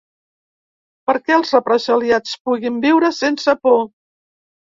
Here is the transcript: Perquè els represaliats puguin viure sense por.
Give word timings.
Perquè 1.09 1.35
els 1.39 1.51
represaliats 1.55 2.33
puguin 2.49 2.81
viure 2.87 3.13
sense 3.19 3.57
por. 3.67 3.79